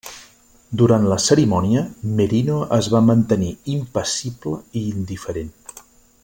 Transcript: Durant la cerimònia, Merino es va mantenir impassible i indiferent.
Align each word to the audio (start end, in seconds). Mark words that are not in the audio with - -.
Durant 0.81 1.03
la 1.11 1.17
cerimònia, 1.25 1.83
Merino 2.21 2.55
es 2.79 2.89
va 2.95 3.03
mantenir 3.11 3.53
impassible 3.75 4.57
i 4.83 4.85
indiferent. 4.97 5.55